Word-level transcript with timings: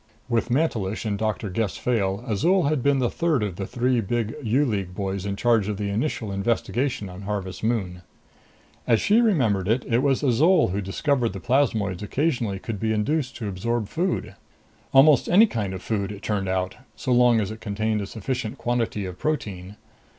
With 0.27 0.49
Mantelish 0.49 1.05
and 1.05 1.15
Doctor 1.15 1.47
Gess 1.51 1.77
Fayle, 1.77 2.23
Azol 2.27 2.63
had 2.69 2.81
been 2.81 2.97
the 2.97 3.07
third 3.11 3.43
of 3.43 3.57
the 3.57 3.67
three 3.67 4.01
big 4.01 4.33
U 4.41 4.65
League 4.65 4.95
boys 4.95 5.27
in 5.27 5.35
charge 5.35 5.67
of 5.67 5.77
the 5.77 5.91
initial 5.91 6.31
investigation 6.31 7.07
on 7.07 7.21
Harvest 7.21 7.63
Moon. 7.63 8.01
As 8.87 8.99
she 8.99 9.21
remembered 9.21 9.67
it, 9.67 9.85
it 9.85 9.99
was 9.99 10.23
Azol 10.23 10.69
who 10.69 10.81
discovered 10.81 11.33
that 11.33 11.43
Plasmoids 11.43 12.01
occasionally 12.01 12.57
could 12.57 12.79
be 12.79 12.91
induced 12.93 13.35
to 13.35 13.47
absorb 13.47 13.87
food. 13.89 14.33
Almost 14.91 15.29
any 15.29 15.45
kind 15.45 15.71
of 15.71 15.83
food, 15.83 16.11
it 16.11 16.23
turned 16.23 16.49
out, 16.49 16.77
so 16.95 17.11
long 17.11 17.39
as 17.39 17.51
it 17.51 17.61
contained 17.61 18.01
a 18.01 18.07
sufficient 18.07 18.57
quantity 18.57 19.05
of 19.05 19.19
protein. 19.19 19.75